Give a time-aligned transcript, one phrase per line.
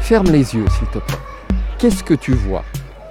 [0.00, 1.16] Ferme les yeux, s'il te plaît.
[1.78, 2.64] Qu'est-ce que tu vois?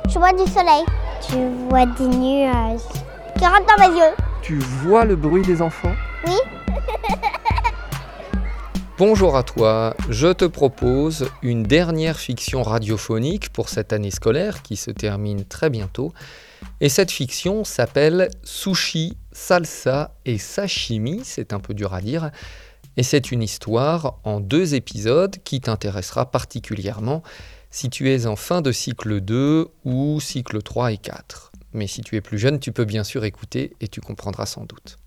[0.10, 0.84] Je vois du soleil.
[1.26, 1.38] Tu
[1.70, 2.82] vois des nuages
[3.38, 4.14] qui rentrent dans mes yeux.
[4.42, 5.96] Tu vois le bruit des enfants?
[6.28, 6.36] Oui.
[8.98, 14.76] Bonjour à toi, je te propose une dernière fiction radiophonique pour cette année scolaire qui
[14.76, 16.12] se termine très bientôt.
[16.82, 22.32] Et cette fiction s'appelle Sushi, Salsa et Sashimi, c'est un peu dur à dire.
[22.96, 27.24] Et c'est une histoire en deux épisodes qui t'intéressera particulièrement
[27.72, 31.52] si tu es en fin de cycle 2 ou cycle 3 et 4.
[31.74, 34.66] Mais si tu es plus jeune, tu peux bien sûr écouter et tu comprendras sans
[34.66, 34.98] doute.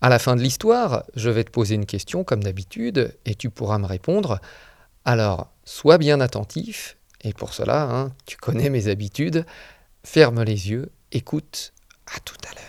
[0.00, 3.50] À la fin de l'histoire, je vais te poser une question comme d'habitude et tu
[3.50, 4.38] pourras me répondre.
[5.04, 9.44] Alors, sois bien attentif et pour cela, hein, tu connais mes habitudes.
[10.04, 11.72] Ferme les yeux, écoute,
[12.14, 12.65] à tout à l'heure.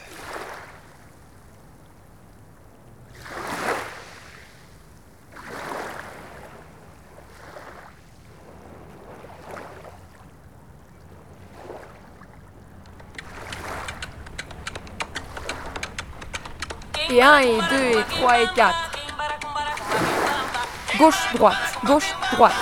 [17.10, 18.76] Et 1 et 2 et 3 et 4.
[20.98, 21.56] Gauche, droite,
[21.86, 22.54] gauche, droite.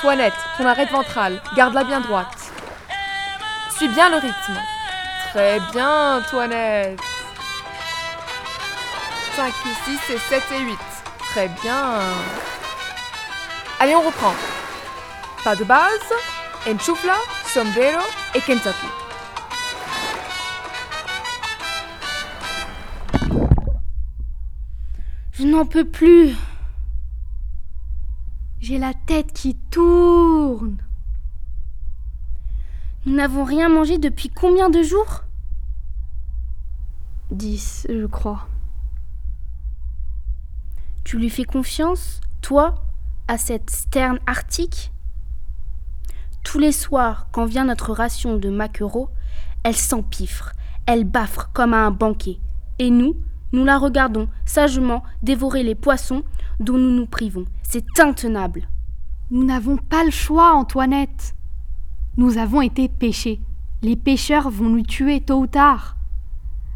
[0.00, 2.52] Toinette, ton arrête ventrale, garde-la bien droite.
[3.76, 4.60] Suis bien le rythme.
[5.30, 7.00] Très bien, Toinette.
[9.36, 10.78] 5 et 6 et 7 et 8.
[11.30, 12.00] Très bien.
[13.80, 14.34] Allez, on reprend.
[15.42, 16.12] Pas de base,
[16.66, 18.02] enchufla, sombrero
[18.34, 19.03] et Kentucky.
[25.44, 26.34] Je n'en peux plus.
[28.60, 30.78] J'ai la tête qui tourne.
[33.04, 35.24] Nous n'avons rien mangé depuis combien de jours?
[37.30, 38.48] Dix, je crois.
[41.04, 42.76] Tu lui fais confiance, toi,
[43.28, 44.94] à cette sterne arctique?
[46.42, 49.10] Tous les soirs, quand vient notre ration de maquereaux,
[49.62, 50.52] elle s'empiffre,
[50.86, 52.38] elle baffre comme à un banquet.
[52.78, 53.14] Et nous,
[53.54, 56.22] nous la regardons sagement dévorer les poissons
[56.60, 57.44] dont nous nous privons.
[57.62, 58.68] C'est intenable.
[59.30, 61.34] Nous n'avons pas le choix, Antoinette.
[62.16, 63.40] Nous avons été pêchés.
[63.82, 65.96] Les pêcheurs vont nous tuer tôt ou tard.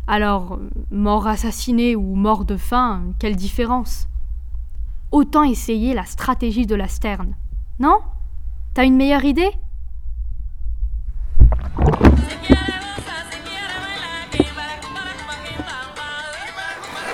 [0.07, 0.59] Alors,
[0.91, 4.09] mort assassiné ou mort de faim, quelle différence?
[5.13, 7.35] Autant essayer la stratégie de la sterne.
[7.79, 7.99] Non?
[8.75, 9.51] T'as une meilleure idée?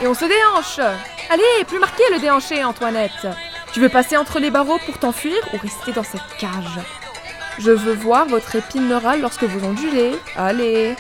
[0.07, 0.81] On se déhanche.
[1.31, 3.27] Allez, plus marqué le déhanché, Antoinette.
[3.73, 6.79] Tu veux passer entre les barreaux pour t'enfuir ou rester dans cette cage?
[7.59, 10.15] Je veux voir votre épine neurale lorsque vous ondulez.
[10.37, 10.95] Allez.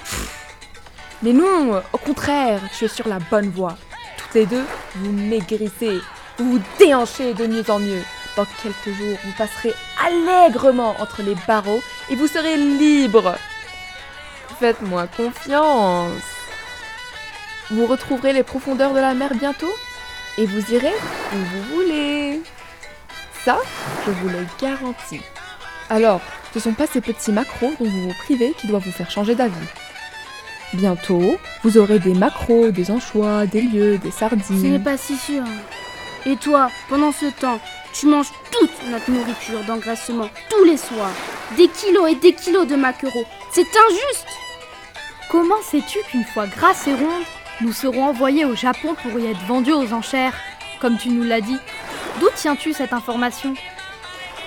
[1.22, 3.76] Mais non, au contraire, tu es sur la bonne voie.
[4.16, 4.64] Toutes les deux,
[4.96, 6.00] vous maigrissez,
[6.38, 8.02] vous vous déhanchez de mieux en mieux.
[8.36, 9.72] Dans quelques jours, vous passerez
[10.04, 11.80] allègrement entre les barreaux
[12.10, 13.36] et vous serez libre.
[14.58, 16.20] Faites-moi confiance.
[17.70, 19.72] Vous retrouverez les profondeurs de la mer bientôt
[20.36, 20.92] et vous irez
[21.32, 22.40] où vous voulez.
[23.44, 23.58] Ça,
[24.06, 25.20] je vous le garantis.
[25.88, 26.20] Alors,
[26.52, 29.34] ce sont pas ces petits macros dont vous vous privez qui doivent vous faire changer
[29.34, 29.54] d'avis.
[30.72, 34.72] Bientôt, vous aurez des macros, des anchois, des lieux, des Ce sardines.
[34.72, 35.44] n'est pas si sûr.
[36.26, 37.60] Et toi, pendant ce temps,
[37.94, 41.14] tu manges toute notre nourriture d'engraissement tous les soirs.
[41.56, 43.24] Des kilos et des kilos de maquereaux.
[43.52, 44.26] C'est injuste
[45.30, 47.24] Comment sais-tu qu'une fois grasse et ronde,
[47.60, 50.34] nous serons envoyés au Japon pour y être vendus aux enchères,
[50.80, 51.58] comme tu nous l'as dit?
[52.20, 53.54] D'où tiens-tu cette information?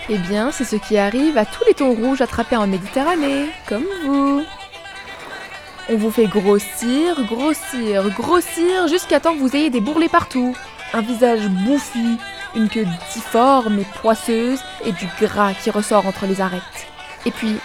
[0.10, 3.86] Eh bien, c'est ce qui arrive à tous les thons rouges attrapés en Méditerranée, comme
[4.06, 4.44] vous.
[5.90, 10.54] On vous fait grossir, grossir, grossir jusqu'à temps que vous ayez des bourrelets partout,
[10.94, 12.18] un visage bouffi,
[12.56, 16.62] une queue difforme et poisseuse et du gras qui ressort entre les arêtes.
[17.26, 17.60] Et puis,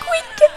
[0.00, 0.48] quick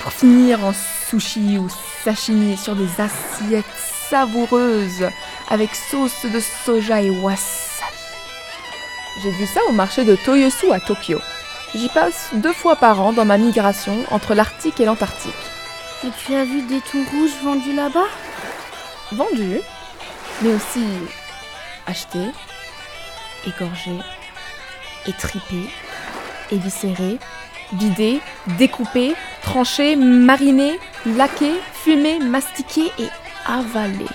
[0.00, 1.68] Pour finir en sushi ou
[2.04, 3.64] sashimi sur des assiettes
[4.08, 5.08] savoureuses
[5.48, 7.96] avec sauce de soja et wasabi.
[9.22, 11.20] J'ai vu ça au marché de Toyosu à Tokyo.
[11.74, 15.34] J'y passe deux fois par an dans ma migration entre l'Arctique et l'Antarctique.
[16.04, 18.08] Et tu as vu des thons rouges vendus là-bas?
[19.12, 19.60] Vendus,
[20.42, 20.84] mais aussi
[21.86, 22.30] achetés,
[23.46, 23.98] égorgés,
[25.06, 25.70] étripés,
[26.50, 27.18] éviscérés,
[27.72, 28.20] bidés,
[28.58, 33.08] découpés, tranchés, marinés, laqués, fumés, mastiqués et
[33.46, 34.06] avalés.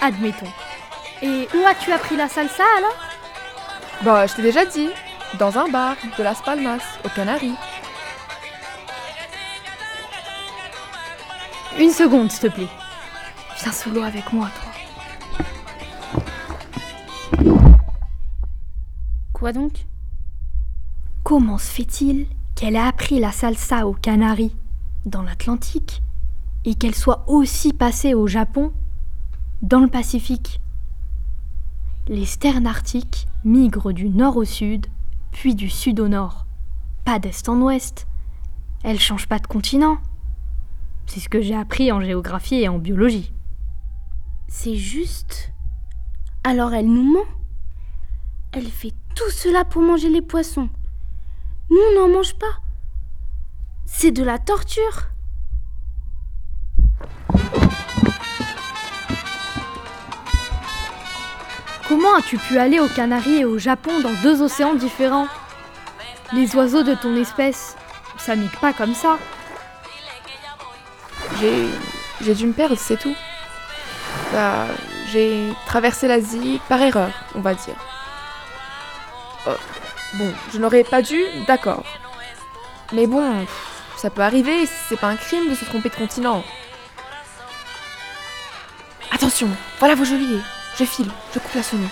[0.00, 0.52] Admettons.
[1.22, 2.96] Et où as-tu appris la salsa alors?
[4.02, 4.88] Bah, je t'ai déjà dit,
[5.38, 7.54] dans un bar de Las Palmas, aux Canaries.
[11.78, 12.68] Une seconde, s'il te plaît.
[13.62, 14.69] Viens sous l'eau avec moi, toi.
[19.40, 19.86] Quoi donc?
[21.22, 24.54] Comment se fait-il qu'elle a appris la salsa aux Canaries,
[25.06, 26.02] dans l'Atlantique,
[26.66, 28.70] et qu'elle soit aussi passée au Japon,
[29.62, 30.60] dans le Pacifique?
[32.06, 34.88] Les sternes arctiques migrent du nord au sud,
[35.32, 36.44] puis du sud au nord.
[37.06, 38.06] Pas d'est en ouest.
[38.84, 39.96] Elles changent pas de continent.
[41.06, 43.32] C'est ce que j'ai appris en géographie et en biologie.
[44.48, 45.50] C'est juste?
[46.44, 47.24] Alors elle nous ment?
[48.52, 50.70] Elle fait tout cela pour manger les poissons.
[51.68, 52.56] Nous, on n'en mange pas.
[53.84, 55.08] C'est de la torture.
[61.86, 65.28] Comment as-tu pu aller aux Canaries et au Japon dans deux océans différents?
[66.32, 67.76] Les oiseaux de ton espèce,
[68.16, 69.18] ça migue pas comme ça.
[71.40, 71.68] J'ai.
[72.22, 73.16] J'ai dû me perdre, c'est tout.
[74.32, 74.66] Bah,
[75.08, 77.76] j'ai traversé l'Asie par erreur, on va dire.
[79.46, 79.56] Oh,
[80.14, 81.84] bon, je n'aurais pas dû, d'accord.
[82.92, 83.46] Mais bon,
[83.96, 86.44] ça peut arriver, c'est pas un crime de se tromper de continent.
[89.10, 89.48] Attention,
[89.78, 90.40] voilà vos geôliers.
[90.78, 91.88] Je file, je coupe la sonnerie.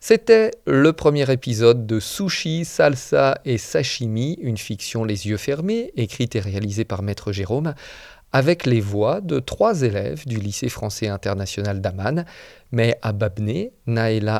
[0.00, 6.34] C'était le premier épisode de Sushi, Salsa et Sashimi, une fiction les yeux fermés, écrite
[6.34, 7.74] et réalisée par Maître Jérôme,
[8.32, 12.24] avec les voix de trois élèves du lycée français international d'Amman,
[12.70, 13.12] mais à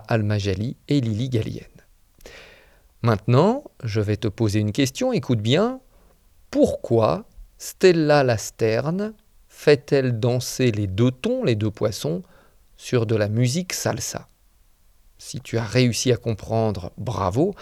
[0.09, 1.67] Almajali et Lily Gallienne.
[3.03, 5.81] Maintenant, je vais te poser une question, écoute bien.
[6.51, 7.27] Pourquoi
[7.59, 9.15] Stella Lasterne
[9.49, 12.23] fait-elle danser les deux tons, les deux poissons,
[12.77, 14.29] sur de la musique salsa?
[15.25, 17.55] Si tu as réussi à comprendre, bravo.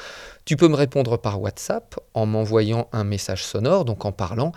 [0.46, 4.52] Tu peux me répondre par WhatsApp en m'envoyant un message sonore, donc en parlant.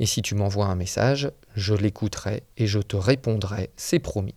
[0.00, 4.34] Et si tu m'envoies un message, je l'écouterai et je te répondrai, c'est promis.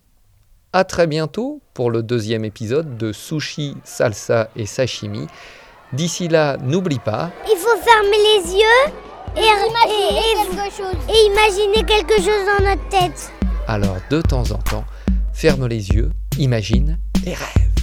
[0.73, 5.25] À très bientôt pour le deuxième épisode de Sushi, Salsa et Sashimi.
[5.93, 7.31] D'ici là, n'oublie pas.
[7.45, 8.93] Il faut fermer les yeux
[9.37, 13.31] et, et, et, et imaginer quelque chose dans notre tête.
[13.65, 14.85] Alors, de temps en temps,
[15.33, 17.78] ferme les yeux, imagine et rêve.